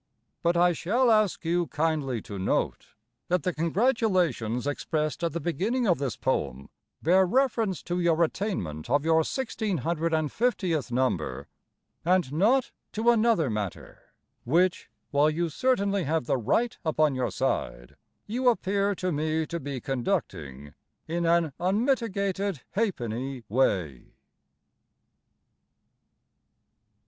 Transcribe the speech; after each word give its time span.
But 0.41 0.57
I 0.57 0.71
shall 0.73 1.11
ask 1.11 1.45
you 1.45 1.67
kindly 1.67 2.23
to 2.23 2.39
note 2.39 2.87
That 3.27 3.43
the 3.43 3.53
congratulations 3.53 4.65
Expressed 4.65 5.23
at 5.23 5.31
the 5.31 5.39
beginning 5.39 5.85
of 5.85 5.99
this 5.99 6.17
poem 6.17 6.69
Bear 7.03 7.23
reference 7.23 7.83
to 7.83 7.99
your 7.99 8.23
attainment 8.23 8.89
of 8.89 9.05
your 9.05 9.21
1,650th 9.21 10.89
number 10.91 11.47
And 12.03 12.33
not 12.33 12.71
To 12.93 13.11
another 13.11 13.51
matter, 13.51 14.15
Which, 14.43 14.89
While 15.11 15.29
you 15.29 15.49
certainly 15.49 16.05
have 16.05 16.25
the 16.25 16.37
right 16.37 16.75
upon 16.83 17.13
your 17.13 17.29
side, 17.29 17.95
You 18.25 18.49
appear 18.49 18.95
to 18.95 19.11
me 19.11 19.45
to 19.45 19.59
be 19.59 19.79
conducting 19.79 20.73
IN 21.07 21.27
AN 21.27 21.53
UNMITIGATED 21.59 22.61
HA'PENNY 22.75 23.43
WAY. 23.49 24.15